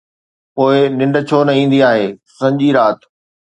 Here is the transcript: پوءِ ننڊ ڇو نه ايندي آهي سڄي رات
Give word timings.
پوءِ 0.55 0.77
ننڊ 0.97 1.15
ڇو 1.27 1.39
نه 1.47 1.53
ايندي 1.57 1.79
آهي 1.91 2.05
سڄي 2.37 2.69
رات 2.77 2.99